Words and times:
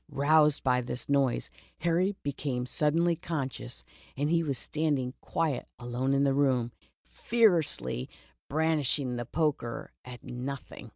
Roused 0.09 0.63
by 0.63 0.81
this 0.81 1.07
noise, 1.09 1.51
Harry 1.81 2.15
became 2.23 2.65
suddenly 2.65 3.15
conscious 3.15 3.83
that 4.17 4.29
he 4.29 4.41
was 4.41 4.57
standing 4.57 5.13
quite 5.21 5.65
alone 5.77 6.15
in 6.15 6.23
the 6.23 6.33
room, 6.33 6.71
fiercely 7.03 8.09
brandishing 8.49 9.15
the 9.15 9.25
poker 9.27 9.91
at— 10.03 10.23
nothing 10.23 10.89